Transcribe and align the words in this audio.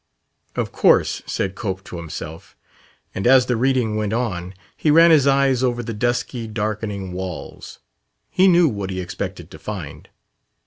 "Of 0.55 0.71
course," 0.71 1.21
said 1.27 1.53
Cope 1.53 1.83
to 1.83 1.97
himself. 1.97 2.55
And 3.13 3.27
as 3.27 3.45
the 3.45 3.55
reading 3.55 3.97
went 3.97 4.13
on, 4.13 4.55
he 4.75 4.89
ran 4.89 5.11
his 5.11 5.27
eyes 5.27 5.61
over 5.61 5.83
the 5.83 5.93
dusky, 5.93 6.47
darkening 6.47 7.11
walls. 7.13 7.77
He 8.31 8.47
knew 8.47 8.67
what 8.67 8.89
he 8.89 8.99
expected 8.99 9.51
to 9.51 9.59
find. 9.59 10.09